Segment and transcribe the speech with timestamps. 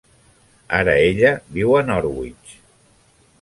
[0.77, 2.57] Ara ella viu a Norwich.